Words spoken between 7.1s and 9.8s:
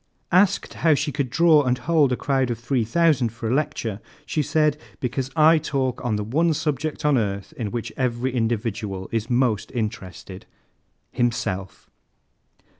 earth in which every individual is most